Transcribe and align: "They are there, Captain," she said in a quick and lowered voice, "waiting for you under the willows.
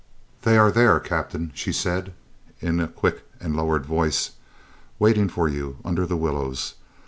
"They 0.41 0.57
are 0.57 0.71
there, 0.71 0.99
Captain," 0.99 1.51
she 1.53 1.71
said 1.71 2.13
in 2.59 2.79
a 2.79 2.87
quick 2.87 3.23
and 3.39 3.55
lowered 3.55 3.85
voice, 3.85 4.31
"waiting 4.97 5.29
for 5.29 5.47
you 5.47 5.77
under 5.85 6.07
the 6.07 6.17
willows. 6.17 6.73